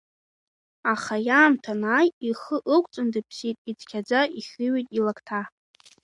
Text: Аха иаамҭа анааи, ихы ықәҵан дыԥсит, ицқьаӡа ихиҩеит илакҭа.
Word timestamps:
Аха 0.93 1.15
иаамҭа 1.27 1.73
анааи, 1.77 2.09
ихы 2.29 2.57
ықәҵан 2.75 3.07
дыԥсит, 3.13 3.57
ицқьаӡа 3.71 4.21
ихиҩеит 4.39 4.87
илакҭа. 4.97 5.41